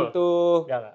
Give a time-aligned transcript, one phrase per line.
[0.00, 0.14] Kimbol.
[0.14, 0.30] to.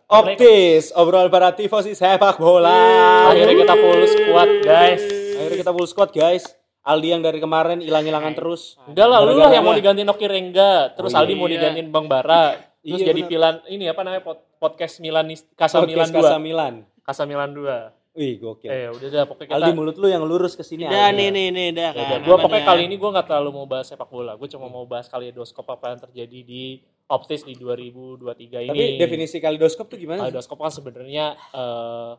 [0.05, 3.29] Optis, obrolan para tifosi sepak bola.
[3.29, 5.01] Akhirnya kita full squad, guys.
[5.33, 6.43] Akhirnya kita full squad guys.
[6.81, 8.75] Aldi yang dari kemarin hilang-hilangan terus.
[8.83, 9.79] Enggak lah, lu lah yang mau apa?
[9.79, 11.39] digantiin Oki Rengga, terus Oh, Aldi iya.
[11.39, 13.31] mau digantiin Bang Bara, terus Iya, jadi bener.
[13.31, 16.19] pilan ini apa namanya pod- podcast Milanis Casa Podcast Milan 2.
[16.19, 16.73] Casa Milan.
[16.99, 18.03] Casa Milan 2.
[18.13, 18.67] Wih, gokil.
[18.67, 20.83] Eh, udah dah pokoknya kita Aldi mulut lu yang lurus ke sini.
[20.83, 22.03] Udah nih nih nih dah Ya kan.
[22.05, 24.35] udah, gua apa pokoknya kali ini gua nggak terlalu mau bahas sepak bola.
[24.35, 26.63] Gue cuma mau bahas kaleidoskop apa yang terjadi di
[27.13, 28.69] Optis di 2023 ini.
[28.73, 30.25] Tapi definisi kaleidoskop tuh gimana?
[30.25, 32.11] kaleidoskop kan sebenarnya eh,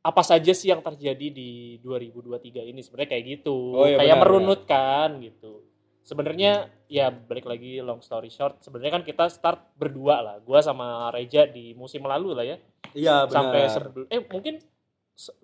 [0.00, 4.24] apa saja sih yang terjadi di 2023 ini sebenarnya kayak gitu Oh, iya, kayak benar,
[4.26, 5.60] merunut kan gitu
[6.00, 11.12] sebenarnya ya balik lagi long story short sebenarnya kan kita start berdua lah gua sama
[11.12, 12.56] Reja di musim lalu lah ya
[12.96, 13.34] Iya, benar.
[13.36, 14.54] sampai sebelum eh mungkin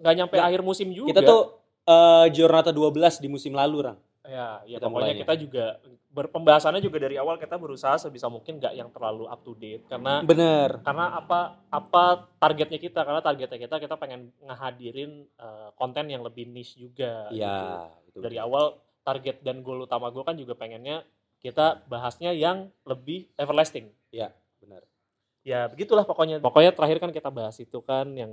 [0.00, 1.42] nggak nyampe akhir musim juga kita tuh
[1.86, 3.98] eh Giornata 12 di musim lalu, Rang.
[4.26, 5.22] Ya ya kita pokoknya mulainya.
[5.22, 5.64] kita juga
[6.10, 10.24] berpembahasannya juga dari awal kita berusaha sebisa mungkin nggak yang terlalu up to date karena
[10.24, 10.82] Bener.
[10.82, 12.04] karena apa apa
[12.36, 17.40] targetnya kita karena targetnya kita kita pengen ngehadirin eh, konten yang lebih niche juga gitu.
[17.44, 18.46] Iya, itu dari bener.
[18.48, 18.64] awal
[19.06, 21.06] target dan goal utama gue kan juga pengennya
[21.38, 24.82] kita bahasnya yang lebih everlasting Iya, benar.
[25.46, 28.32] ya begitulah pokoknya pokoknya terakhir kan kita bahas itu kan yang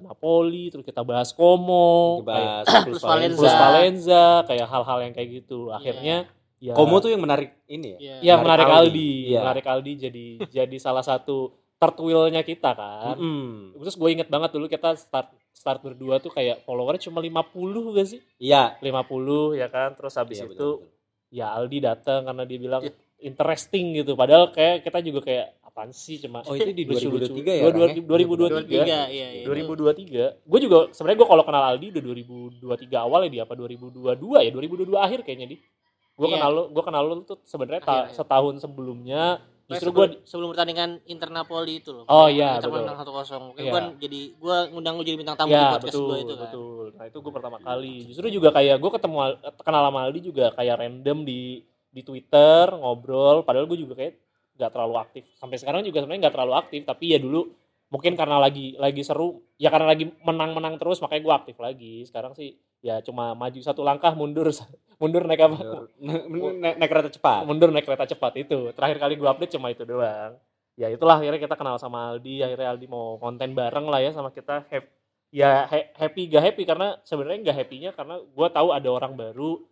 [0.00, 3.38] Napoli terus kita bahas Como kayak Dibahas Plus Plus Valenza.
[3.38, 3.62] Plus Valenza.
[3.62, 6.16] Valenza kayak hal-hal yang kayak gitu akhirnya
[6.58, 7.98] ya Komo tuh yang menarik ini ya.
[7.98, 8.14] Iya.
[8.22, 9.10] ya menarik menarik Aldi, Aldi.
[9.26, 9.40] Iya.
[9.40, 11.36] menarik Aldi jadi jadi salah satu
[11.76, 13.74] tertwilnya kita kan Mm-mm.
[13.76, 17.42] Terus gue inget banget dulu kita start start berdua tuh kayak followernya cuma 50
[17.92, 18.20] gak sih?
[18.38, 18.78] Iya.
[18.78, 18.88] 50
[19.54, 19.92] ya kan.
[19.92, 20.88] Terus habis Iya, itu betul-betul.
[21.28, 22.94] ya Aldi datang karena dia bilang Iya.
[23.22, 24.14] interesting gitu.
[24.14, 27.32] Padahal kayak kita juga kayak apaan sih cuma Oh, itu di lucu-lucu.
[27.32, 28.04] 2023 ya, Dua- dua- Rang, ya?
[28.04, 28.52] 2023.
[28.60, 29.44] 23 iya iya.
[29.48, 30.22] 2023.
[30.44, 34.50] Gue juga sebenarnya gue kalau kenal Aldi udah 2023 awal ya dia apa 2022 ya
[34.50, 35.56] 2022 akhir kayaknya di.
[36.12, 36.34] Gue Iya.
[36.36, 38.14] kenal lu, gue kenal lu tuh sebenarnya ta- Akhir, akhir.
[38.14, 39.22] setahun sebelumnya
[39.64, 42.04] justru sebelum, gue sebelum pertandingan Inter Napoli itu loh.
[42.04, 42.84] Oh, iya, Inter betul.
[42.84, 43.40] menang 1-0.
[43.48, 43.72] Mungkin Iya.
[43.72, 46.42] gua jadi gua ngundang lu jadi bintang tamu di ya podcast betul gua itu kan.
[46.44, 50.20] betul nah itu gue pertama kali justru juga kayak gue ketemu Al- kenal sama Aldi
[50.22, 51.40] juga kayak random di
[51.88, 54.12] di Twitter ngobrol padahal gue juga kayak
[54.56, 55.24] nggak terlalu aktif.
[55.38, 57.48] Sampai sekarang juga sebenarnya nggak terlalu aktif tapi ya dulu
[57.92, 61.94] mungkin karena lagi lagi seru ya karena lagi menang-menang terus makanya gue aktif lagi.
[62.08, 64.48] Sekarang sih ya cuma maju satu langkah mundur
[65.00, 65.56] mundur naik apa?
[65.60, 66.52] Mundur.
[66.56, 67.40] naik, naik kereta cepat.
[67.44, 68.72] mundur naik kereta cepat itu.
[68.72, 70.40] Terakhir kali gue update cuma itu doang.
[70.72, 74.32] Ya itulah akhirnya kita kenal sama Aldi akhirnya Aldi mau konten bareng lah ya sama
[74.32, 74.64] kita.
[75.32, 79.64] Ya ha- happy gak happy karena sebenarnya gak happynya karena gue tahu ada orang baru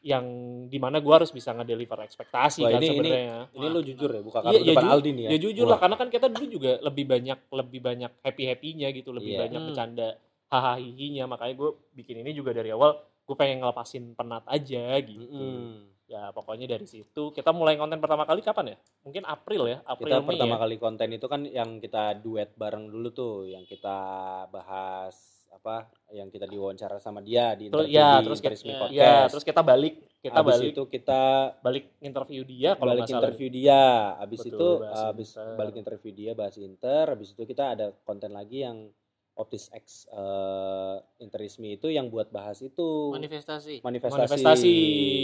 [0.00, 0.24] yang
[0.66, 4.10] di mana gue harus bisa ngedeliver ekspektasi Wah, kan ini- ini- sebenarnya Ini lu jujur
[4.10, 5.28] ya, buka Iya, kartu ya depan ju- Aldi nih ya.
[5.28, 5.70] ya jujur Wah.
[5.70, 9.40] lah karena kan kita dulu juga lebih banyak lebih banyak happy happynya gitu lebih Iya.
[9.42, 9.68] banyak Hmm.
[9.68, 10.08] bercanda
[10.46, 15.26] hahaha hihinya makanya gue bikin ini juga dari awal gue pengen ngelepasin penat aja gitu
[15.26, 16.06] Mm-mm.
[16.06, 20.06] ya pokoknya dari situ kita mulai konten pertama kali kapan ya mungkin April ya April
[20.06, 20.60] Kita Mei pertama ya?
[20.60, 23.98] kali konten itu kan yang kita duet bareng dulu tuh, yang kita
[24.46, 28.70] bahas apa, yang kita diwawancara sama dia di terus interview ya di terus kita Interisme
[28.70, 29.02] ya, Podcast.
[29.02, 29.94] ya terus kita balik
[30.26, 31.22] kita Habis balik itu kita
[31.62, 33.82] balik interview dia kalau balik interview dia.
[34.18, 35.54] Habis Betul, itu habis Inter.
[35.54, 38.90] balik interview dia bahas Inter, habis itu kita ada konten lagi yang
[39.36, 43.84] Optis X eh, Interisme itu yang buat bahas itu Manifestasi.
[43.84, 44.76] manifestasi, Manifestasi,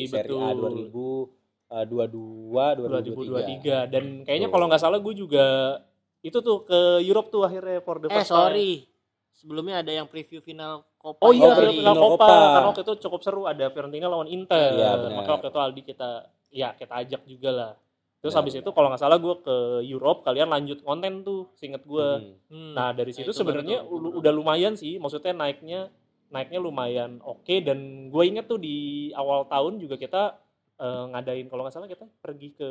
[0.06, 0.92] seri A betul.
[1.72, 3.88] 2022 2023.
[3.88, 5.80] 2023 dan kayaknya kalau nggak salah gue juga
[6.22, 8.36] itu tuh ke Europe tuh akhirnya for the Eh first time.
[9.32, 12.14] Sebelumnya ada yang preview final Copa Oh iya, Oh, final final Copa.
[12.20, 12.36] Copa.
[12.52, 14.70] Karena waktu itu cukup seru ada Fiorentina lawan Inter.
[14.70, 15.16] Iya, benar.
[15.18, 16.10] Maka waktu itu Aldi kita
[16.48, 17.72] ya kita ajak juga lah.
[18.18, 18.62] terus Benar, habis benar.
[18.62, 22.38] itu kalau nggak salah gue ke Europe kalian lanjut konten tuh seinget gue Hmm.
[22.46, 22.72] Hmm.
[22.72, 25.90] nah dari Nah, situ itu sebenarnya udah lumayan sih maksudnya naiknya
[26.28, 28.76] naiknya lumayan oke dan gue inget tuh di
[29.12, 30.38] awal tahun juga kita
[30.78, 32.70] eh, ngadain kalau nggak salah kita pergi ke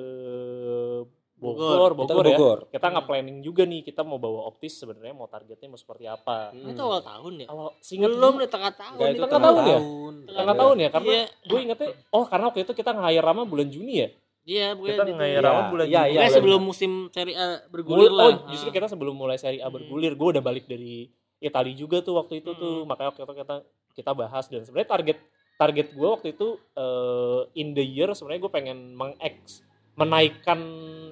[1.42, 2.60] Bogor Kita Bogor, ya Bogor.
[2.70, 6.54] kita nggak planning juga nih kita mau bawa optis sebenarnya mau targetnya mau seperti apa
[6.54, 6.70] Hmm.
[6.70, 7.48] Itu awal tahun ya?
[7.48, 8.98] awal seinget Belum deh tengah tahun.
[9.00, 9.10] Nih.
[9.12, 9.74] itu tengah tengah tahun ya?
[9.76, 10.14] tahun.
[10.32, 11.26] tengah tahun ya karena Iya.
[11.44, 14.10] gue ingetnya oh karena waktu itu kita nge-hire Rama bulan Juni ya
[14.42, 16.30] Iya, gue kita di- nge-hire Rama bulan iya, Juni iya, iya.
[16.32, 18.24] sebelum musim Serie A Mul- bergulir lah.
[18.24, 18.74] oh justru Ah.
[18.74, 19.76] kita sebelum mulai seri A Hmm.
[19.76, 22.88] bergulir gue udah balik dari Italia juga tuh waktu itu tuh Hmm.
[22.88, 23.56] makanya waktu itu kita
[23.92, 25.18] kita bahas dan sebenarnya target
[25.56, 29.66] target gue waktu itu eh, in the year sebenarnya gue pengen mengeks
[30.02, 30.60] menaikkan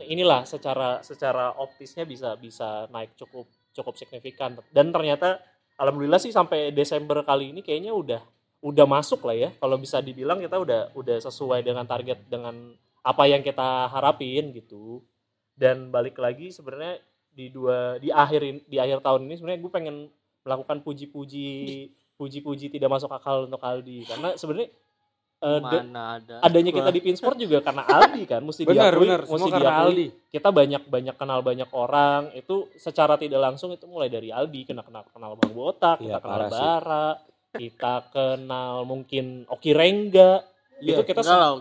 [0.09, 3.45] inilah secara secara optisnya bisa bisa naik cukup
[3.77, 4.57] cukup signifikan.
[4.73, 5.37] Dan ternyata
[5.77, 8.21] alhamdulillah sih sampai Desember kali ini kayaknya udah
[8.65, 9.49] udah masuk lah ya.
[9.55, 12.73] Kalau bisa dibilang kita udah udah sesuai dengan target dengan
[13.05, 15.05] apa yang kita harapin gitu.
[15.53, 16.99] Dan balik lagi sebenarnya
[17.29, 19.97] di dua di akhir di akhir tahun ini sebenarnya gue pengen
[20.43, 21.51] melakukan puji-puji
[22.19, 24.09] puji-puji tidak masuk akal untuk Aldi.
[24.09, 24.73] Karena sebenarnya
[25.39, 26.35] eh, de- Mana ada.
[26.41, 29.21] adanya kita di Pinsport juga karena Aldi kan mesti Benar, diakui benar.
[29.23, 30.07] mesti diakui Aldi.
[30.29, 34.83] kita banyak banyak kenal banyak orang itu secara tidak langsung itu mulai dari Aldi kena
[34.83, 36.53] kenal kenal Bang Botak kita Iya, kenal sih.
[36.53, 37.07] Bara
[37.49, 40.43] kita kenal mungkin Oki Rengga
[40.79, 41.51] Iya, itu kita Enggak lah,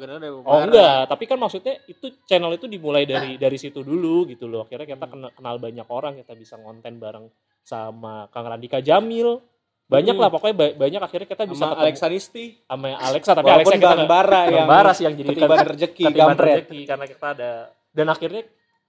[0.46, 4.62] Oh enggak, tapi kan maksudnya itu channel itu dimulai dari dari situ dulu gitu loh.
[4.62, 5.12] Akhirnya kita Hmm.
[5.12, 7.26] kenal, kenal banyak orang, kita bisa ngonten bareng
[7.60, 9.42] sama Kang Randika Jamil.
[9.88, 10.20] Banyak Hmm.
[10.20, 11.82] lah pokoknya ba- banyak akhirnya kita bisa Sama ketemu.
[11.82, 12.44] Alexa Nisti.
[12.62, 16.02] sama Alexa tapi Walaupun Alexa kita Bang Bara yang Bara sih yang jadi ketiban rezeki,
[16.04, 17.52] ketiban rezeki karena kita ada.
[17.88, 18.42] Dan akhirnya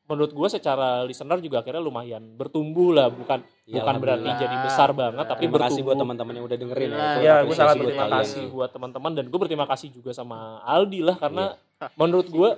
[0.04, 4.90] menurut gue secara listener juga akhirnya lumayan bertumbuh lah bukan Ya, bukan berarti jadi besar
[4.92, 5.86] banget tapi Terima kasih bertumbuh.
[5.86, 8.44] buat teman-teman yang udah dengerin Iya, Itu Ya, gue sangat berterima kasih.
[8.50, 11.88] buat teman-teman dan gue berterima kasih juga sama Aldi lah karena Iya.
[11.96, 12.50] menurut gue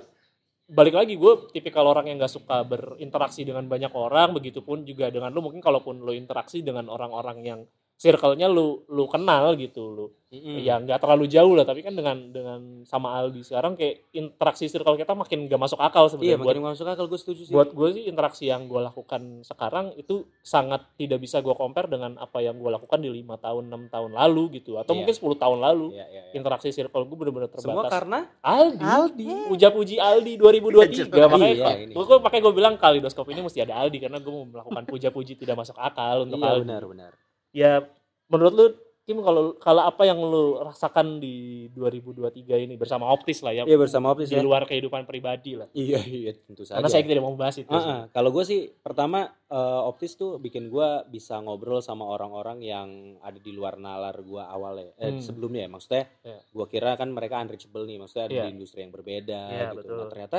[0.66, 5.28] balik lagi gue tipikal orang yang gak suka berinteraksi dengan banyak orang begitupun juga dengan
[5.28, 7.60] lu mungkin kalaupun lu interaksi dengan orang-orang yang
[8.02, 10.58] circle-nya lu lu kenal gitu lu Mm-mm.
[10.58, 14.96] ya nggak terlalu jauh lah tapi kan dengan dengan sama Aldi sekarang kayak interaksi circle
[14.96, 17.52] kita makin gak masuk akal Iya, sebenarnya buat makin masuk akal gue setuju sih.
[17.52, 22.16] buat gue sih interaksi yang gue lakukan sekarang itu sangat tidak bisa gue compare dengan
[22.16, 24.98] apa yang gue lakukan di lima tahun enam tahun lalu gitu atau Iya.
[24.98, 26.32] mungkin 10 tahun lalu Iya, iya, iya.
[26.32, 29.26] interaksi circle gue bener-bener Semua terbatas karena Aldi Aldi.
[29.46, 31.92] puja-puji Aldi 2023 makanya Iya, ini.
[31.92, 35.60] gue makanya gue bilang kalidoskop ini mesti ada Aldi karena gue mau melakukan puja-puji tidak
[35.60, 37.12] masuk akal untuk Iya, Aldi benar, benar.
[37.52, 37.84] Ya
[38.26, 38.66] menurut lu
[39.02, 43.74] Kim kalau kalau apa yang lu rasakan di 2023 ini bersama Optis lah ya Iya,
[43.74, 44.46] bersama Optis di ya.
[44.46, 46.78] luar kehidupan pribadi lah Iya, iya, tentu saja.
[46.78, 47.90] karena saya tidak mau membahas itu sih.
[47.90, 48.06] ah.
[48.08, 52.88] Kalau gue sih pertama eh, Optis tuh bikin gue bisa ngobrol sama orang-orang yang
[53.18, 55.18] ada di luar nalar gue awalnya, eh, Hmm.
[55.18, 55.70] sebelumnya ya.
[55.74, 56.38] Maksudnya Iya.
[56.46, 58.44] gue kira kan mereka unreachable nih, maksudnya ada Iya.
[58.46, 59.76] di industri yang berbeda Iya, gitu.
[59.82, 59.96] betul.
[59.98, 60.38] Nah ternyata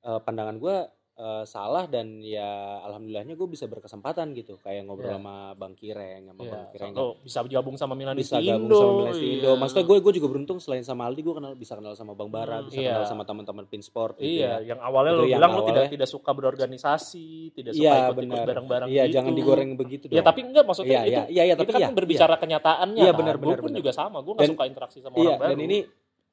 [0.00, 0.76] eh, pandangan gue
[1.18, 2.46] eh, salah dan ya
[2.80, 5.18] alhamdulillahnya gue bisa berkesempatan gitu, kayak ngobrol Iya.
[5.18, 6.92] sama Bang Kireng, sama Iya, Bang Kireng.
[6.92, 8.78] satu bisa gabung sama Milan bisa gabung Indo.
[8.78, 9.26] sama Milan iya.
[9.34, 9.50] Indo.
[9.56, 12.58] Maksudnya gue gue juga beruntung selain sama Aldi gue kenal bisa kenal sama Bang Bara,
[12.58, 12.90] Hmm, bisa iya.
[12.94, 14.70] kenal sama teman-teman Pinsport gitu Iya, ya.
[14.70, 18.40] yang awalnya Itu lo yang bilang lo tidak tidak suka berorganisasi, tidak suka Iya ikut-ikut
[18.44, 19.14] bareng-bareng Iya gitu.
[19.14, 20.14] jangan digoreng begitu dong.
[20.14, 23.02] Ya tapi enggak maksudnya Iya, itu iya, iya, iya, itu tapi kan iya, berbicara kenyataannya
[23.02, 23.18] Iya, kan.
[23.18, 23.78] benar, Gue benar, pun benar.
[23.80, 25.50] juga sama, gue gak Dan- suka interaksi sama Iya, orang baru.
[25.50, 25.78] dan ini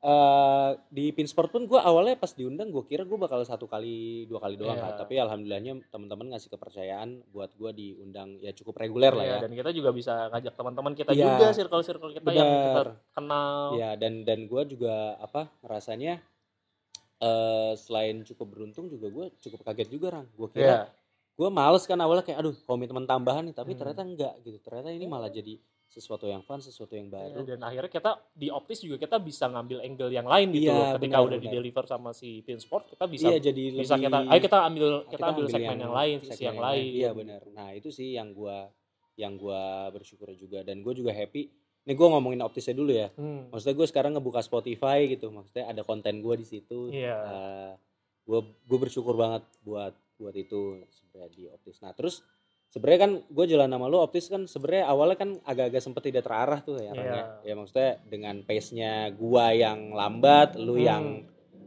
[0.06, 4.38] eh, di Pinsport pun gue awalnya pas diundang gue kira gue bakal satu kali dua
[4.38, 4.86] kali doang Iya.
[4.86, 9.42] kan tapi alhamdulillahnya teman-teman ngasih kepercayaan buat gue diundang ya cukup reguler lah Iya, ya
[9.42, 11.26] dan kita juga bisa ngajak teman-teman kita Iya.
[11.28, 12.82] juga circle-circle kita yang kita
[13.12, 13.74] kenal.
[13.74, 16.22] ya dan dan gue juga apa rasanya
[17.18, 20.80] eh selain cukup beruntung juga gue cukup kaget juga Rang gue kira Iya.
[21.34, 23.80] gue males kan awalnya kayak aduh komitmen tambahan nih tapi Hmm.
[23.82, 25.58] ternyata enggak gitu ternyata ini malah jadi
[25.96, 29.48] sesuatu yang fun sesuatu yang Iya, baru dan akhirnya kita di Optis juga kita bisa
[29.48, 30.88] ngambil angle yang lain gitu Iya, loh.
[31.00, 34.18] Ketika benar, udah di deliver sama si Pinsport, kita bisa iya jadi bisa lebih kita
[34.28, 36.84] ayo kita ambil kita, ambil ambil segmen yang, lain, sisi segmen yang lain.
[36.92, 37.42] Iya benar.
[37.56, 38.68] Nah itu sih yang gua
[39.16, 41.48] yang gua bersyukur juga dan gue juga happy.
[41.86, 43.14] Ini gue ngomongin optisnya dulu ya.
[43.14, 43.48] Hmm.
[43.54, 45.30] Maksudnya gue sekarang ngebuka Spotify gitu.
[45.30, 46.90] Maksudnya ada konten gue di situ.
[46.92, 47.78] Iya.
[48.26, 51.78] gue gue bersyukur banget buat buat itu sebenarnya di optis.
[51.86, 52.26] Nah terus
[52.76, 56.60] sebenarnya kan gue jalan sama lu optis kan sebenarnya awalnya kan agak-agak sempet tidak terarah
[56.60, 56.92] tuh ya.
[56.92, 57.16] Ran, Iya.
[57.16, 57.24] ya.
[57.42, 60.84] Ya maksudnya dengan pace-nya gua yang lambat, lu Hmm.
[60.84, 61.06] yang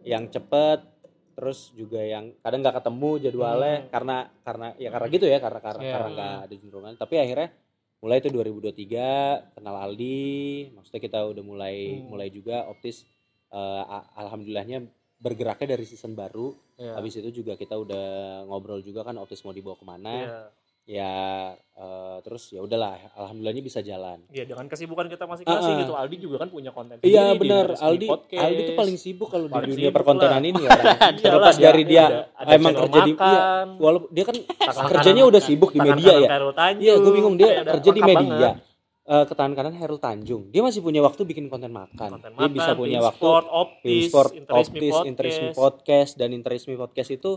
[0.04, 0.84] yang cepet
[1.32, 3.88] terus juga yang kadang nggak ketemu jadwalnya Hmm.
[3.88, 5.92] karena karena ya karena gitu ya karena karena Iya.
[5.94, 7.48] karena nggak ada juntrungan tapi akhirnya
[7.98, 9.06] mulai itu 2023
[9.54, 10.28] kenal Aldi
[10.72, 12.10] maksudnya kita udah mulai Hmm.
[12.10, 13.06] mulai juga optis
[13.48, 14.84] a- alhamdulillahnya
[15.16, 16.94] bergeraknya dari season baru Iya.
[16.94, 18.06] habis itu juga kita udah
[18.44, 20.40] ngobrol juga kan optis mau dibawa ke mana Iya.
[20.88, 25.80] Ya eh, terus ya udahlah alhamdulillahnya bisa jalan Ya dengan kesibukan kita masing-masing ah.
[25.84, 25.92] gitu.
[25.92, 28.40] Aldi juga kan punya konten Iya benar, Aldi Podcast.
[28.40, 30.48] Aldi tuh paling sibuk kalau di dunia perkontenan lah.
[30.48, 30.70] ini ya.
[31.20, 34.36] Terlepas dia- dari dia, ada- emang kerja di iya, makan, walaupun dia kan
[34.72, 36.28] tangan kerjanya udah sibuk di media ya.
[36.56, 36.80] Tanjung.
[36.80, 38.48] Iya, gue bingung dia kerja di media.
[38.48, 38.66] banget.
[39.08, 40.48] Eh ketahan kanan Hairul Tanjung.
[40.48, 42.16] Dia masih punya waktu bikin konten makan.
[42.16, 45.04] Konten dia makan, bisa punya waktu Sport, Optis, Interisme Optis, Podcast.
[45.08, 47.30] Interisme Podcast dan Interisme Podcast itu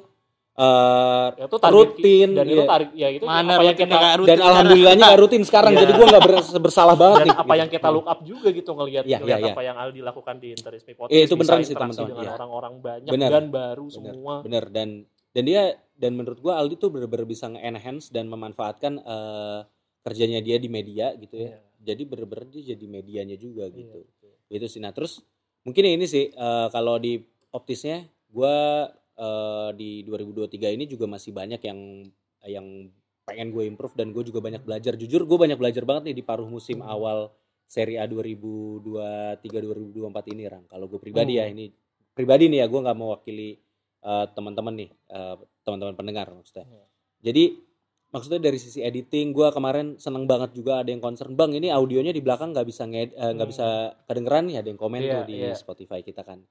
[0.61, 2.69] eh Ya, itu target rutin dan itu iya.
[2.69, 4.45] tarik ya itu Mana apa yang kita rutin dan sekarang?
[4.45, 5.79] alhamdulillahnya nggak rutin sekarang Iya.
[5.81, 7.57] jadi gue nggak ber- bersalah banget dan nih apa gitu.
[7.57, 9.53] yang kita look up juga gitu ngelihat ngelihat iya, iya.
[9.53, 12.07] apa yang Aldi lakukan di Interisme Podcast Iya, itu bisa sih, teman-teman.
[12.07, 12.33] dengan Iya.
[12.35, 13.29] orang-orang banyak Bener.
[13.31, 13.95] dan baru Bener.
[13.95, 14.89] semua bener dan
[15.31, 15.61] dan dia
[15.95, 19.59] dan menurut gua Aldi tuh bener-bener bisa nge-enhance dan memanfaatkan eh,
[19.99, 21.57] kerjanya dia di media gitu ya Iya.
[21.83, 24.31] jadi bener-bener dia jadi medianya juga Iya, gitu betul.
[24.51, 25.25] itu sih nah terus
[25.61, 27.17] mungkin ini sih eh, kalau di
[27.49, 28.85] optisnya gua
[29.21, 31.79] eh, di 2023 ini juga masih banyak yang
[32.41, 32.67] yang
[33.21, 36.23] pengen gue improve dan gue juga banyak belajar jujur gue banyak belajar banget nih di
[36.25, 36.89] paruh musim Hmm.
[36.89, 37.29] awal
[37.69, 41.53] Serie A 2023 2024 ini Rang kalau gue pribadi ya Hmm.
[41.53, 41.65] ini
[42.11, 43.49] pribadi nih ya gue nggak mewakili
[44.01, 46.85] eh, teman-teman nih eh, teman-teman pendengar maksudnya Hmm.
[47.21, 47.53] jadi
[48.11, 52.11] maksudnya dari sisi editing gue kemarin seneng banget juga ada yang concern bang ini audionya
[52.11, 53.45] di belakang nggak bisa nggak Hmm.
[53.45, 53.67] bisa
[54.03, 55.53] kedengeran nih ada yang komen Iya, tuh di iya.
[55.53, 56.41] Spotify kita kan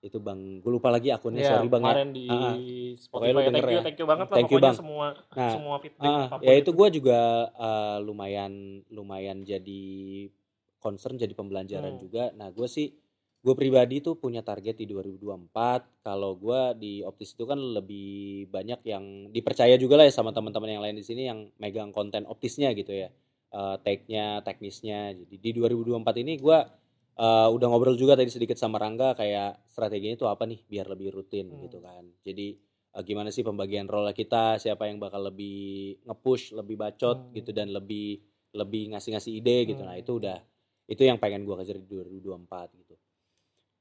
[0.00, 2.54] itu bang gue lupa lagi akunnya Iya, sorry bang ya kemarin di Ah, ah.
[2.96, 3.82] Spotify thank you ya.
[3.84, 4.78] thank you banget lah Thank you, pokoknya Bang.
[4.80, 8.52] semua Nah, semua feedback apa pun ya itu gue juga eh, lumayan
[8.88, 9.84] lumayan jadi
[10.78, 12.02] concern jadi pembelajaran Hmm.
[12.02, 12.32] juga.
[12.32, 12.96] Nah gue sih
[13.40, 15.52] gue pribadi tuh punya target di 2024.
[16.00, 20.68] Kalau gue di optis itu kan lebih banyak yang dipercaya juga lah ya sama teman-teman
[20.70, 23.12] yang lain di sini yang megang konten optisnya gitu ya,
[23.50, 25.12] Eh take-nya, teknisnya.
[25.12, 26.58] Jadi di 2024 ini gue
[27.20, 31.12] eh, udah ngobrol juga tadi sedikit sama Rangga kayak strateginya itu apa nih biar lebih
[31.12, 31.60] rutin Hmm.
[31.62, 32.08] gitu kan.
[32.24, 32.56] Jadi
[32.90, 37.32] eh, gimana sih pembagian role kita siapa yang bakal lebih nge-push lebih bacot Hmm.
[37.36, 38.18] gitu dan lebih
[38.50, 40.02] lebih ngasih-ngasih ide gitu nah Hmm.
[40.02, 40.42] itu udah
[40.90, 42.98] itu yang pengen gua kejar di 2024 gitu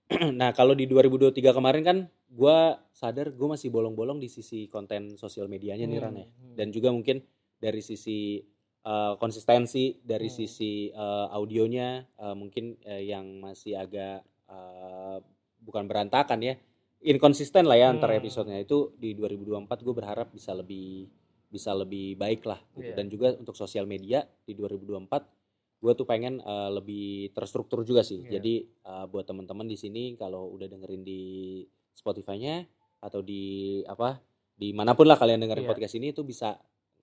[0.39, 1.97] nah kalau di 2023 kemarin kan
[2.29, 6.53] gua sadar gua masih bolong-bolong di sisi konten sosial medianya nih Ran ya Hmm.
[6.53, 7.21] dan juga mungkin
[7.57, 8.45] dari sisi
[8.81, 10.37] eh, konsistensi dari Hmm.
[10.37, 15.17] sisi eh, audionya eh, mungkin eh, yang masih agak eh,
[15.59, 16.55] bukan berantakan ya
[16.99, 18.03] inkonsisten lah ya Hmm.
[18.11, 21.07] episodenya itu di 2024 gue berharap bisa lebih
[21.49, 22.95] bisa lebih baik lah gitu Iya.
[22.95, 25.25] dan juga untuk sosial media di 2024
[25.79, 28.37] gue tuh pengen eh, lebih terstruktur juga sih Iya.
[28.37, 31.21] jadi eh, buat teman-teman di sini kalau udah dengerin di
[31.91, 32.63] Spotify-nya
[32.99, 34.19] atau di apa
[34.53, 35.71] di mana pun lah kalian dengerin Iya.
[35.71, 36.59] podcast ini tuh bisa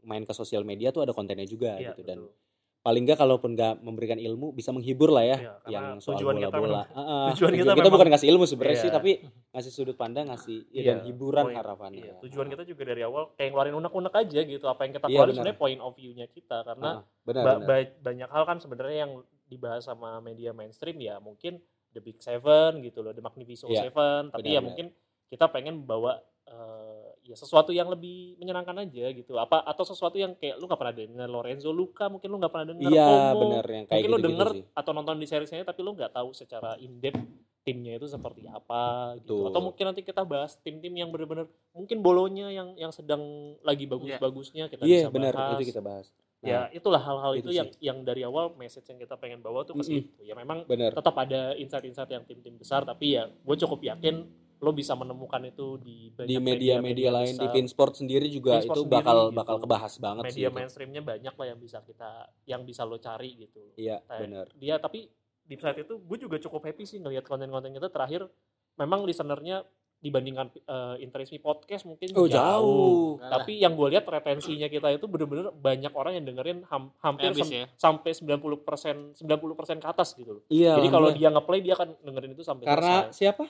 [0.06, 2.34] main ke sosial media tuh ada kontennya juga Iya, gitu dan betul.
[2.78, 6.54] paling nggak kalaupun nggak memberikan ilmu bisa menghibur lah ya Iya, karena yang soal bola-bola.
[6.54, 8.84] memang- Heeh, tujuan kita kita memang- bukan ngasih ilmu sebenarnya Iya.
[8.86, 9.10] sih tapi
[9.50, 11.98] ngasih sudut pandang ngasih ya, Iya, dan hiburan poin- harapannya.
[12.00, 14.64] Iya, tujuan kita juga dari awal kayak ngeluarin unek-unek aja gitu.
[14.64, 15.34] Apa yang kita Iya, keluarin benar.
[15.42, 17.66] sebenarnya point of view-nya kita karena Heeh, benar, ba- benar.
[17.66, 19.12] ba- banyak hal kan sebenarnya yang
[19.44, 21.58] dibahas sama media mainstream ya mungkin
[21.88, 24.30] The Big Seven gitu loh, The Magnificent Iya, Seven.
[24.30, 24.62] Tapi benar, ya benar.
[24.62, 24.86] mungkin
[25.26, 26.95] kita pengen bawa eh,
[27.26, 29.34] ya sesuatu yang lebih menyenangkan aja gitu.
[29.34, 32.66] Apa atau sesuatu yang kayak lu nggak pernah denger Lorenzo Luca, mungkin lu nggak pernah
[32.70, 33.40] denger Iya, Como.
[33.42, 34.62] benar yang kayak mungkin lu gitu-gitu denger sih.
[34.72, 37.18] atau nonton di seriesnya tapi lu nggak tahu secara in depth
[37.60, 39.50] timnya itu seperti apa gitu Betul.
[39.50, 43.18] atau mungkin nanti kita bahas tim-tim yang benar-benar mungkin bolonya yang yang sedang
[43.60, 46.06] lagi bagus-bagusnya kita Iya, bisa benar bahas itu kita bahas.
[46.38, 47.58] ya itulah hal-hal itu itu, sih.
[47.58, 49.98] yang yang dari awal message yang kita pengen bawa tuh ke Mm-mm.
[49.98, 50.94] situ ya memang benar.
[50.94, 54.22] tetap ada insight-insight yang tim-tim besar tapi ya gue cukup yakin
[54.58, 57.52] lo bisa menemukan itu di banyak Di media-media lain di besar.
[57.52, 59.36] Pinsport sendiri juga Pinsport itu sendiri bakal gitu.
[59.36, 60.30] bakal kebahas banget sih.
[60.34, 62.10] media mainstreamnya banyak lah yang bisa kita
[62.44, 64.46] yang bisa lo cari gitu Iya, Kayak benar.
[64.54, 65.08] dia tapi
[65.42, 68.26] di saat itu gue juga cukup happy sih ngelihat konten-konten kita terakhir
[68.74, 69.62] memang listenernya
[69.96, 73.16] dibandingkan uh, Interest Me podcast mungkin Oh, jauh.
[73.18, 77.42] tapi yang gue lihat retensinya kita itu bener-bener banyak orang yang dengerin ham- hampir Habis
[77.42, 77.66] sem- ya.
[77.74, 80.76] sampai 90 persen 90 persen ke atas gitu loh Iya.
[80.76, 83.12] jadi kalau dia ngeplay dia akan dengerin itu sampai karena selesai.
[83.14, 83.44] siapa?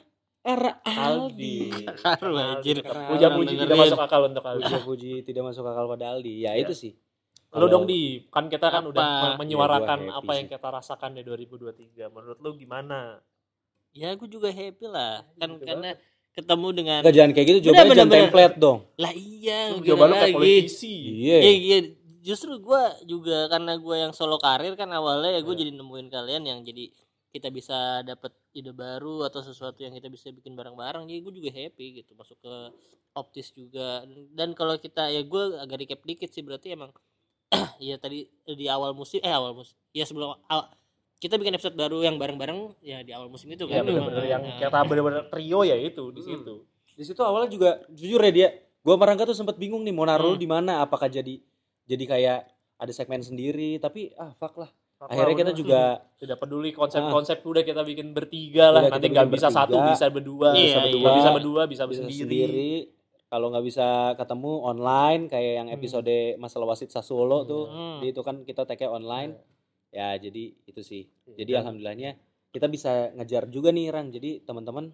[0.46, 1.56] Karena Aldi
[1.98, 2.76] Haru, anjir.
[2.78, 6.34] Karena puja-puji Orang tidak masuk akal untuk Aldi Puji-puji tidak masuk akal pada Aldi.
[6.38, 6.62] Ya, Iya.
[6.62, 6.92] itu sih.
[7.48, 8.90] Lo Kalau- dong di kan kita kan Apa?
[8.90, 10.52] udah me- menyuarakan Ya, apa yang sih.
[10.52, 13.18] kita rasakan di 2023 menurut lo gimana
[13.90, 15.24] Ya gue juga happy lah.
[15.34, 15.90] Kan Gitu karena
[16.30, 18.22] ketemu dengan Enggak jangan kayak gitu, jawabannya benar, jangan benar.
[18.22, 18.78] template dong.
[18.94, 20.36] lah iya Lu jawaban lo kayak lagi.
[20.36, 21.38] politisi Iya.
[21.40, 21.78] Iya, iya.
[22.22, 25.60] Justru gue juga karena gue yang solo karir kan awalnya ya gue Iya.
[25.60, 26.84] jadi nemuin kalian yang jadi
[27.28, 31.50] kita bisa dapat ide baru atau sesuatu yang kita bisa bikin bareng-bareng jadi gue juga
[31.52, 32.54] happy gitu masuk ke
[33.12, 36.92] optis juga dan kalau kita ya gue agak recap dikit sih berarti emang
[37.78, 40.70] ya tadi di awal musim eh awal musim ya sebelum aw-
[41.16, 44.28] kita bikin episode baru yang bareng-bareng ya di awal musim itu ya kan bener-bener memang.
[44.30, 46.28] yang Nah, kita bener-bener trio ya itu di Hmm.
[46.30, 46.54] situ
[46.92, 48.48] Di situ awalnya juga jujur ya dia,
[48.80, 50.40] gua sama Rangga tuh sempat bingung nih mau naruh Hmm.
[50.40, 51.40] di mana apakah jadi
[51.84, 52.38] jadi kayak
[52.76, 55.80] ada segmen sendiri tapi ah fuck lah Akhirnya kita juga
[56.20, 58.88] tidak peduli konsep-konsep udah kita bikin bertiga lah.
[58.88, 59.92] Udah nanti nggak bisa satu bertiga.
[59.92, 60.48] bisa berdua.
[60.52, 60.84] Iya, bisa iya.
[60.88, 61.10] berdua.
[61.12, 62.72] Bisa berdua bisa, bisa sendiri, sendiri,
[63.26, 65.76] kalau nggak bisa ketemu online kayak yang Hmm.
[65.76, 67.98] episode masalah wasit Sassuolo tuh Hmm.
[68.00, 69.36] di itu kan kita tag online.
[69.90, 71.08] Ya jadi itu sih.
[71.28, 72.16] Jadi Dan- alhamdulillahnya
[72.50, 74.08] kita bisa ngejar juga nih Ran.
[74.08, 74.92] Jadi teman-teman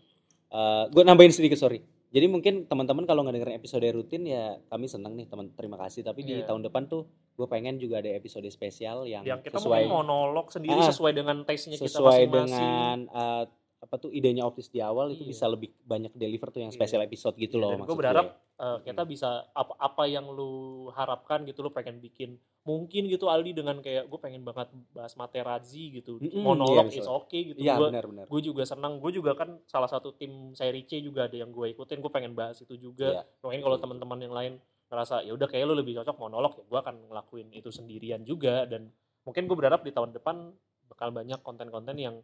[0.88, 1.80] gue nambahin sedikit sorry
[2.12, 6.00] jadi mungkin teman-teman kalau nggak dengerin episode rutin ya kami senang nih teman terima kasih
[6.02, 6.46] tapi di Iya.
[6.46, 10.76] tahun depan tuh gue pengen juga ada episode spesial yang, yang kita sesuai monolog sendiri
[10.76, 13.44] Ah, sesuai dengan taste-nya kita sesuai masing-masing dengan uh,
[13.82, 15.30] apa tuh idenya optis di awal itu Iya.
[15.32, 16.78] bisa lebih banyak deliver tuh yang Iya.
[16.78, 18.26] special episode gitu Iya, loh gue berharap.
[18.62, 23.58] Uh, kita bisa apa apa yang lu harapkan gitu lu pengen bikin mungkin gitu Aldi
[23.58, 26.22] dengan kayak gue pengen banget bahas Materazzi gitu.
[26.22, 27.58] Mm-mm, monolog iya, is okay gitu.
[27.58, 29.02] Iya gue gue juga senang.
[29.02, 31.98] Gue juga kan salah satu tim seri C juga ada yang gue ikutin.
[31.98, 33.18] Gue pengen bahas itu juga.
[33.18, 33.22] Iya.
[33.42, 34.52] mungkin kalau teman-teman yang lain
[34.86, 38.62] ngerasa ya udah kayak lu lebih cocok monolog ya gue akan ngelakuin itu sendirian juga.
[38.70, 38.94] Dan
[39.26, 40.54] mungkin gue berharap di tahun depan
[40.86, 42.22] bakal banyak konten-konten yang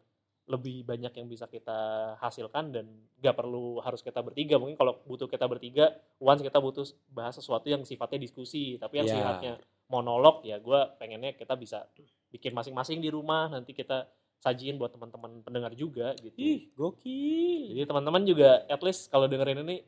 [0.48, 1.76] lebih banyak yang bisa kita
[2.18, 2.88] hasilkan dan
[3.20, 7.68] gak perlu harus kita bertiga mungkin kalau butuh kita bertiga once kita butuh bahas sesuatu
[7.68, 9.14] yang sifatnya diskusi tapi yang Iya.
[9.20, 9.52] sifatnya
[9.92, 11.84] monolog ya gue pengennya kita bisa
[12.32, 14.08] bikin masing-masing di rumah nanti kita
[14.40, 17.74] sajiin buat teman-teman pendengar juga gitu Ih, gokil.
[17.76, 19.84] jadi teman-teman juga at least kalau dengerin ini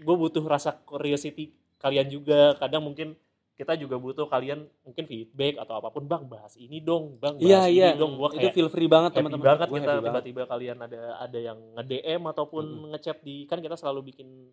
[0.00, 3.12] gue butuh rasa curiosity kalian juga kadang mungkin
[3.52, 7.44] kita juga butuh kalian mungkin feedback atau apa pun bang bahas ini dong bang bahas
[7.44, 7.88] Iya, ini iya.
[7.92, 9.44] dong Itu kayak feel free banget teman-teman.
[9.46, 12.88] banget Gua kita tiba-tiba kalian ada ada yang nge DM ataupun Mm-mm.
[12.90, 14.50] ngechat di kan kita selalu bikin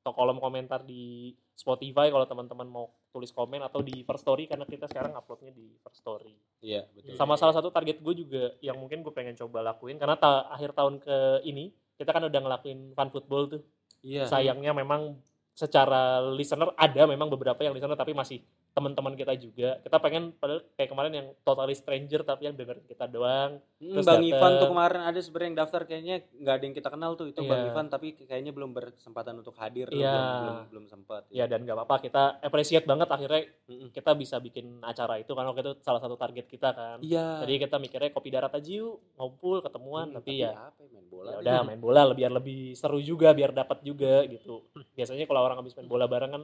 [0.00, 4.64] to- kolom komentar di Spotify kalau teman-teman mau tulis komen atau di First Story karena
[4.64, 7.14] kita sekarang uploadnya di First Story Iya, betul.
[7.14, 10.72] sama salah satu target gue juga yang mungkin gue pengen coba lakuin karena ta- akhir
[10.72, 13.62] tahun ke ini kita kan udah ngelakuin fun football tuh
[14.00, 14.24] Iya.
[14.24, 15.20] sayangnya memang
[15.60, 18.40] secara listener ada memang beberapa yang listener tapi masih
[18.70, 23.06] teman-teman kita juga kita pengen padahal kayak kemarin yang totally stranger tapi yang dengerin kita
[23.06, 24.20] doang Hmm, Terus Bang.
[24.20, 27.40] Ivan tuh kemarin ada sebenarnya yang daftar kayaknya nggak ada yang kita kenal tuh itu
[27.40, 27.68] Bang Iya.
[27.70, 30.12] Ivan tapi kayaknya belum berkesempatan untuk hadir Iya.
[30.12, 31.22] belum belum, belum sempat.
[31.28, 33.88] ya dan gak apa-apa kita appreciate banget akhirnya Mm-mm.
[33.88, 37.40] kita bisa bikin acara itu karena waktu itu salah satu target kita kan Iya.
[37.40, 41.06] jadi kita mikirnya kopi darat aja yuk ngumpul ketemuan Hmm, tapi ya apa ya, main
[41.08, 41.28] bola.
[41.30, 44.60] ya udah main bola biar lebih seru juga biar dapat juga gitu
[44.92, 46.42] biasanya kalau orang habis main bola bareng kan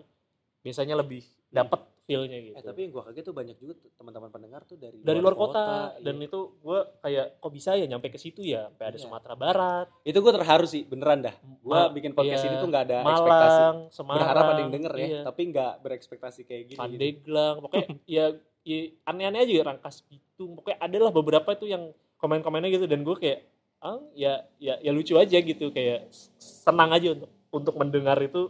[0.67, 4.63] biasanya lebih dapat feelnya gitu Eh tapi yang gua kaget tuh banyak juga teman-teman pendengar
[4.63, 6.07] tuh dari dari luar kota, iya.
[6.07, 9.03] dan itu gue kayak kok bisa ya nyampe ke situ ya sampai ada Iya.
[9.03, 11.35] Sumatera Barat itu gua terharu sih beneran dah.
[11.63, 13.59] Gua Ma- bikin podcast iya, ini tuh nggak ada ekspektasi.
[13.59, 15.21] Malang Semarang Berharap ada yang denger ya, iya.
[15.27, 16.75] tapi nggak berekspektasi kayak gini.
[16.75, 16.83] gitu.
[16.83, 17.87] Pandeglang pokoknya
[18.19, 18.25] ya,
[18.63, 23.41] ya aneh-aneh aja Rangkas Bitung pokoknya adalah beberapa itu yang komen-komennya gitu dan gue kayak
[23.77, 26.07] ah ya ya ya lucu aja gitu kayak
[26.39, 28.49] senang aja untuk untuk mendengar itu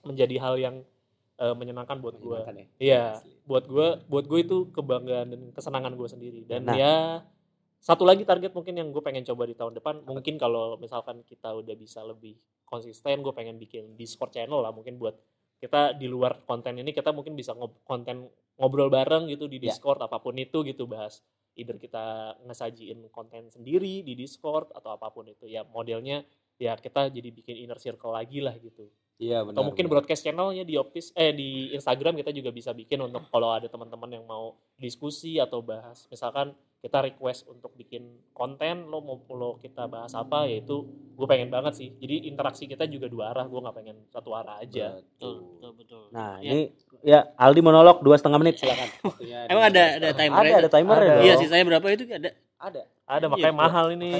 [0.00, 0.76] menjadi hal yang
[1.34, 2.52] eh, menyenangkan buat gue ya.
[2.78, 3.04] Iya,
[3.44, 6.40] buat gue, buat gue itu kebanggaan dan kesenangan gue sendiri.
[6.46, 6.76] Dan Nah.
[6.76, 6.94] ya
[7.78, 11.52] satu lagi target mungkin yang gue pengen coba di tahun depan, mungkin kalau misalkan kita
[11.52, 12.32] udah bisa lebih
[12.64, 15.14] konsisten, gue pengen bikin Discord channel lah, mungkin buat
[15.60, 19.68] kita di luar konten ini kita mungkin bisa ngob- konten ngobrol bareng gitu di Ya.
[19.72, 21.20] Discord apa pun itu gitu bahas
[21.54, 26.26] either kita ngesajiin konten sendiri di Discord atau apa pun itu ya modelnya
[26.58, 29.54] ya kita jadi bikin inner circle lagi lah gitu Iya benar.
[29.54, 29.92] atau mungkin benar.
[30.00, 34.10] broadcast channelnya di Optis eh di Instagram kita juga bisa bikin untuk kalau ada teman-teman
[34.10, 39.86] yang mau diskusi atau bahas misalkan kita request untuk bikin konten lo mau lo kita
[39.86, 40.82] bahas apa yaitu
[41.14, 44.58] gue pengen banget sih jadi interaksi kita juga dua arah gue nggak pengen satu arah
[44.58, 45.70] aja betul Betul.
[45.74, 46.50] betul Nah, Ya.
[46.50, 46.60] ini
[47.00, 48.90] ya Aldi monolog dua setengah menit silakan.
[49.48, 51.06] Emang ada ada timer Ada ada timer Ada.
[51.06, 51.14] ya.
[51.22, 52.82] iya sisanya berapa itu ada Ada.
[53.06, 54.10] ada Iya, makanya gua- mahal ini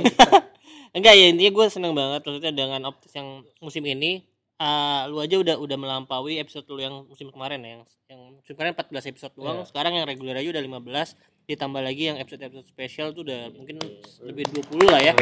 [0.96, 3.28] enggak ya intinya gue seneng banget maksudnya dengan optis yang
[3.58, 4.22] musim ini
[4.58, 8.54] ah, lu aja udah udah melampaui episode lu yang musim kemarin ya yang yang musim
[8.54, 9.68] kemarin 14 episode doang Iya.
[9.68, 11.14] sekarang yang reguler aja udah 15
[11.44, 13.76] ditambah lagi yang episode episode spesial tuh udah mungkin
[14.24, 15.12] lebih 20 lah ya.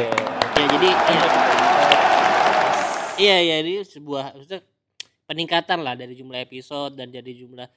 [0.55, 1.13] Ya jadi ya,
[3.19, 3.37] iya.
[3.43, 4.61] Iya ini sebuah maksudnya
[5.27, 7.67] peningkatan lah dari jumlah episode dan dari jumlah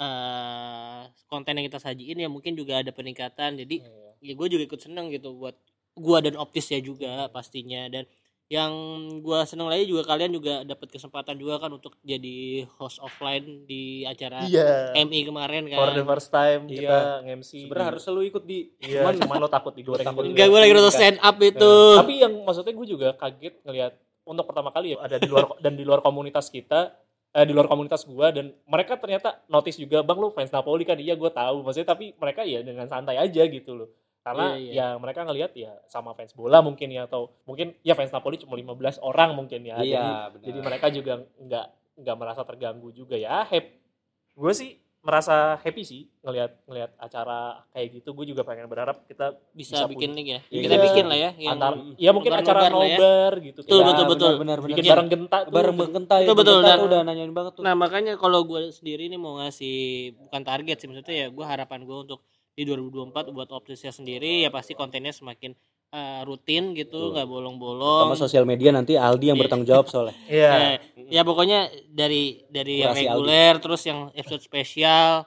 [0.00, 3.60] eh konten yang kita sajiin ya mungkin juga ada peningkatan.
[3.60, 3.84] Jadi
[4.20, 5.54] ya gue juga ikut seneng gitu buat
[5.92, 7.84] gua dan optis ya juga pastinya.
[7.92, 8.08] Dan
[8.50, 8.74] yang
[9.22, 14.02] gua seneng lagi juga kalian juga dapat kesempatan juga kan untuk jadi host offline di
[14.02, 14.90] acara iya.
[15.06, 15.78] MI kemarin kan.
[15.78, 16.74] For the first time Iya.
[16.82, 16.98] kita
[17.30, 18.74] nge-MC Sebenarnya harus selalu ikut di.
[18.82, 21.74] Iya cuman lo takut digoreng Takut enggak gue lagi nonton stand up itu.
[21.94, 23.92] Tapi yang maksudnya gue juga kaget ngelihat
[24.26, 26.90] untuk pertama kali ya ada di luar dan di luar komunitas kita
[27.30, 30.98] eh, di luar komunitas gua dan mereka ternyata notice juga bang lu fans Napoli kan?
[30.98, 31.62] Iya gue tahu.
[31.62, 33.94] Maksudnya tapi mereka ya dengan santai aja gitu loh
[34.30, 34.72] karena Iya, iya.
[34.72, 38.54] ya mereka ngelihat ya sama fans bola mungkin ya atau mungkin ya fans Napoli cuma
[38.54, 40.44] 15 orang mungkin ya jadi Iya, benar.
[40.44, 41.66] jadi mereka juga nggak
[41.98, 43.74] nggak merasa terganggu juga ya hep
[44.32, 48.12] gue sih merasa happy sih ngelihat ngelihat acara kayak gitu.
[48.12, 50.60] Gue juga pengen berharap kita bisa, Bisa bikin nih ya Iya.
[50.60, 52.68] kita bikin lah ya yang antar ya mungkin acara ya.
[52.68, 53.64] nobar gitu.
[53.64, 54.32] Betul, betul, betul.
[54.36, 54.92] Benar, benar, Bikin benar.
[54.92, 55.52] bareng genta tuh.
[55.56, 56.20] bareng Begenta ya.
[56.22, 57.62] Betul, betul, Begenta dan- udah nanyain banget tuh.
[57.64, 59.76] Nah makanya kalau gue sendiri nih mau ngasih
[60.20, 62.20] bukan target sih maksudnya ya gue harapan gue untuk
[62.52, 65.54] di 2024 buat optisnya sendiri ya pasti kontennya semakin
[65.90, 67.14] eh, rutin gitu Betul.
[67.14, 68.06] nggak bolong-bolong.
[68.06, 69.42] Sama sosial media nanti Aldi yang Iya.
[69.42, 70.14] bertanggung jawab soalnya.
[70.30, 70.50] Iya.
[70.54, 70.76] Eh,
[71.10, 73.02] ya pokoknya dari dari yang Aldi.
[73.02, 75.26] reguler terus yang episode spesial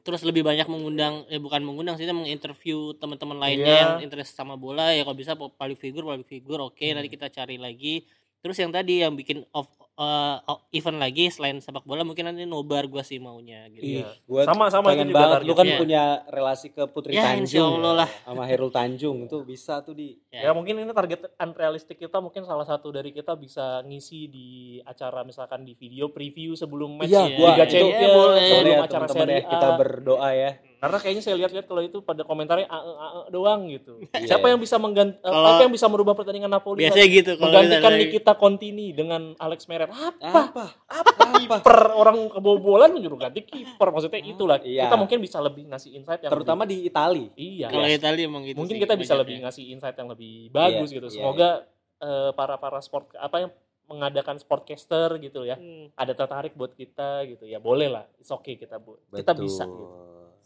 [0.00, 3.82] terus lebih banyak mengundang eh bukan mengundang sih menginterview teman-teman lainnya Iya.
[3.84, 6.94] yang interest sama bola ya kalau bisa public figure public figure oke Hmm.
[6.94, 8.06] nanti kita cari lagi
[8.38, 9.68] terus yang tadi yang bikin off
[10.00, 14.08] eh, off- event lagi selain sepak bola mungkin nanti nobar gua sih maunya gitu Iya.
[14.24, 15.40] Gua Sama sama pengen itu juga banget.
[15.40, 15.76] Lu kan targetnya.
[15.78, 18.10] punya relasi ke Putri Ya, Tanjung Allah lah.
[18.26, 22.64] sama Herul Tanjung itu bisa tuh di Ya mungkin ini target unrealistic kita mungkin salah
[22.64, 24.48] satu dari kita bisa ngisi di
[24.80, 28.40] acara misalkan di video preview sebelum match Iya, Iya, gua Liga itu Champions ya, boleh.
[28.40, 30.50] sebelum Sorry ya acara seri ya, kita berdoa ya.
[30.80, 34.00] Karena kayaknya saya lihat-lihat kalau itu pada komentarnya ae ae doang gitu.
[34.16, 34.32] Iya.
[34.32, 37.80] Siapa yang bisa mengganti Kalau- apa yang bisa merubah pertandingan Napoli biasanya gitu kalau menggantikan
[37.86, 39.88] misalnya- Nikita Contini dengan Alex Meret?
[39.88, 40.40] Apa?
[40.42, 40.64] Apa?
[40.88, 44.56] Apa kiper orang kebobolan menyuruh ganti kiper maksudnya itulah.
[44.58, 44.88] Iya.
[44.88, 47.24] Kita mungkin bisa lebih ngasih insight yang Terutama lebih, di Itali.
[47.34, 47.68] iya.
[47.68, 50.96] kalau Italia emang gitu mungkin sih kita bisa lebih ngasih insight yang lebih bagus Iya,
[50.96, 51.06] gitu.
[51.06, 51.50] iya, Semoga
[51.98, 53.50] eh, para para sport apa yang
[53.86, 55.90] mengadakan sportcaster gitu ya Hmm.
[55.92, 59.94] ada tertarik buat kita gitu ya boleh lah it's okay kita bu kita bisa gitu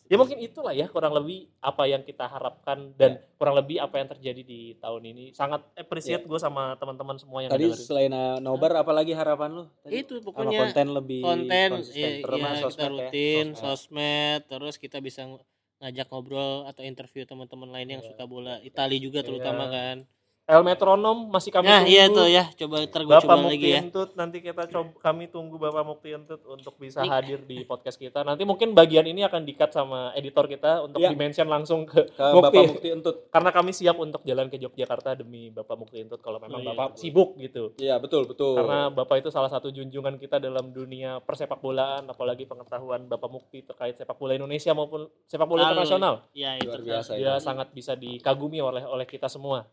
[0.04, 3.24] ya mungkin itulah ya kurang lebih apa yang kita harapkan dan Ya.
[3.34, 7.48] kurang lebih apa yang terjadi di tahun ini sangat appreciate gue sama teman-teman semua yang
[7.48, 7.54] Ya.
[7.54, 7.82] Tadi dengerin.
[7.82, 9.64] selain uh, nobar apalagi harapan lu?
[9.80, 9.92] Tadi?
[9.98, 11.96] itu Sama pokoknya konten lebih konten konsisten.
[11.96, 12.92] ya, terutama ya, kita sosmed ya.
[12.92, 13.62] rutin Sosmed.
[13.62, 15.44] sosmed terus kita bisa ng-
[15.76, 18.08] ngajak ngobrol atau interview teman-teman lain yang Iya.
[18.10, 19.72] suka bola Italia juga terutama Iya.
[19.72, 19.96] kan
[20.44, 23.56] El Metronom masih kami nah tunggu iya tuh ya coba ntar gue Bapak coba Mukti
[23.56, 27.08] lagi ya Entut nanti kita coba kami tunggu Bapak Mukti Entut untuk bisa Nih.
[27.08, 31.10] hadir di podcast kita nanti mungkin bagian ini akan dikat sama editor kita untuk Iya.
[31.10, 32.44] dimention langsung ke Ke Mukti.
[32.44, 33.16] Bapak Mukti Entut.
[33.30, 36.68] karena kami siap untuk jalan ke Yogyakarta demi Bapak Mukti Entut kalau memang Oh, iya,
[36.70, 37.00] Bapak betul.
[37.00, 38.54] sibuk gitu Iya, betul, betul.
[38.54, 43.64] karena Bapak itu salah satu junjungan kita dalam dunia persepak bolaan apalagi pengetahuan Bapak Mukti
[43.64, 47.34] terkait sepak bola Indonesia maupun sepak bola Lalu, internasional ya Luar itu biasa dia ya.
[47.38, 49.64] sangat bisa dikagumi oleh oleh kita semua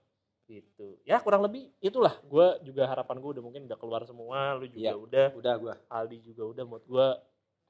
[0.52, 4.68] gitu ya kurang lebih itulah gue juga harapan gue udah mungkin udah keluar semua lu
[4.68, 4.94] juga Iya.
[4.94, 5.74] udah Udah gua.
[5.88, 7.08] Aldi juga udah mood gue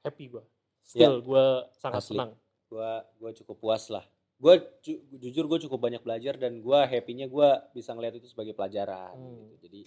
[0.02, 0.44] happy gue
[0.82, 2.04] still gue sangat Iya.
[2.04, 2.16] Asli.
[2.18, 2.32] senang
[2.66, 4.00] Gua gua cukup puas lah.
[4.34, 8.56] Gua ju- jujur gua cukup banyak belajar dan gua happy-nya gua bisa ngeliat itu sebagai
[8.56, 9.52] pelajaran Hmm.
[9.52, 9.60] gitu.
[9.62, 9.80] Jadi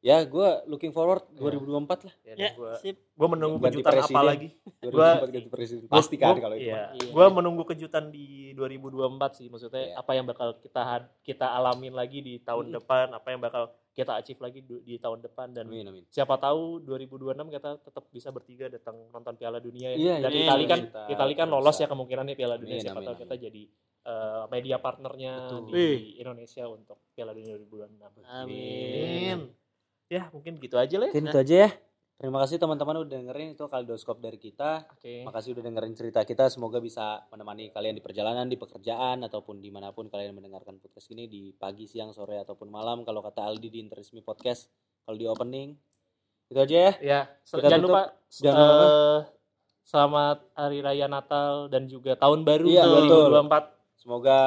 [0.00, 1.44] ya gua looking forward Iya.
[1.60, 2.14] 2024 lah.
[2.22, 4.24] ya, ya gue sip gue menunggu Ganti kejutan apa presiden.
[4.24, 4.48] lagi
[4.80, 5.86] 2024 ganti presiden.
[5.86, 6.64] Pasti kan kalau itu.
[6.66, 6.82] iya.
[6.90, 7.10] Iya.
[7.10, 8.96] gue menunggu kejutan di 2024
[9.34, 9.94] sih maksudnya Iya.
[9.96, 10.82] apa yang bakal kita
[11.20, 12.74] kita alamin lagi di tahun Mm.
[12.76, 16.04] depan apa yang bakal kita achieve lagi du- di tahun depan dan Amin amin.
[16.06, 19.96] siapa tahu 2026 kita tetap bisa bertiga datang nonton Piala Dunia ya.
[19.98, 22.96] Iya, dan iya, Itali kan kita Itali kan lolos ya kemungkinannya Piala Dunia Amin, siapa
[22.96, 23.44] amin, tahu kita amin.
[23.44, 23.62] jadi
[24.02, 25.60] uh, media partnernya Betul.
[25.60, 26.00] di Wih.
[26.16, 28.24] Indonesia untuk Piala Dunia 2026.
[28.24, 29.38] amin
[30.10, 31.06] Ya mungkin gitu aja lah.
[31.06, 31.14] ya.
[31.14, 31.70] Mungkin itu aja ya.
[32.20, 34.84] Terima kasih teman-teman udah dengerin itu kaldoskop dari kita.
[34.92, 35.24] Oke.
[35.24, 36.52] Makasih udah dengerin cerita kita.
[36.52, 41.08] Semoga bisa menemani kalian di perjalanan, di pekerjaan, ataupun di mana pun kalian mendengarkan podcast
[41.08, 43.08] ini di pagi, siang, sore, ataupun malam.
[43.08, 44.68] Kalau kata Aldi di Interismi Podcast,
[45.00, 45.72] kalau di opening.
[46.44, 46.92] Itu aja ya.
[47.00, 47.88] Ya, Kita jangan tutup.
[47.88, 48.84] lupa Jangan lupa.
[48.84, 49.20] eh,
[49.82, 53.64] selamat hari raya Natal dan juga tahun baru Iya, 2024.
[53.96, 54.38] Semoga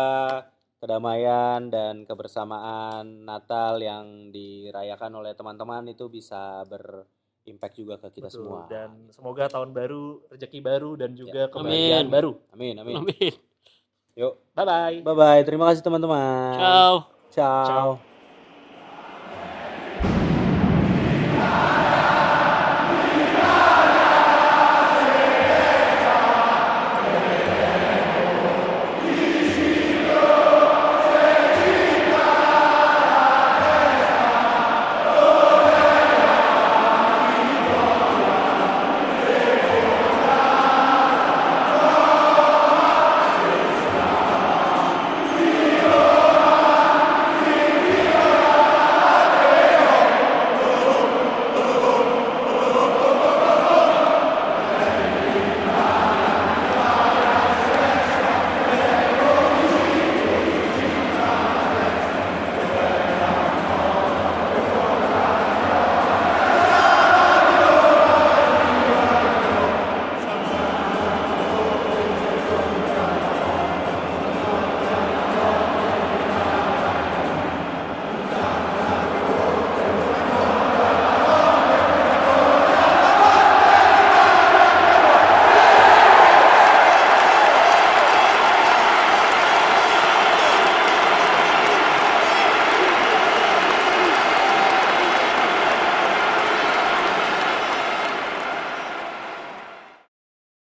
[0.83, 8.43] kedamaian dan kebersamaan Natal yang dirayakan oleh teman-teman itu bisa berimpact juga ke kita Betul.
[8.43, 8.67] semua.
[8.67, 11.51] Dan semoga tahun baru, rezeki baru dan juga Ya.
[11.51, 12.11] kebahagiaan Amin.
[12.11, 12.31] baru.
[12.51, 12.95] Amin, amin.
[12.99, 13.33] amin
[14.13, 14.97] Yuk, Bye bye.
[15.01, 15.41] bye-bye.
[15.47, 16.59] Terima kasih teman-teman.
[16.59, 16.93] ciao
[17.33, 17.65] Ciao.
[17.65, 18.12] Ciao.